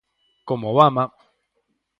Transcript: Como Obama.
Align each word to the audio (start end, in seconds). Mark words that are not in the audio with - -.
Como 0.47 0.65
Obama. 0.73 1.03